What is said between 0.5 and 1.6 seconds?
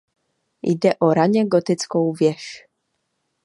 Jde o raně